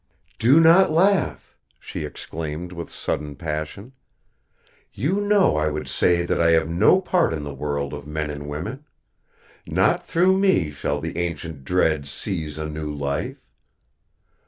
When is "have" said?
6.53-6.67